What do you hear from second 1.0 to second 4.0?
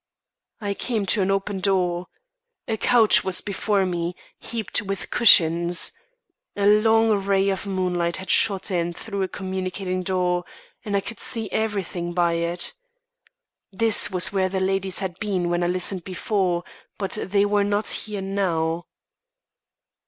to an open door. A couch was before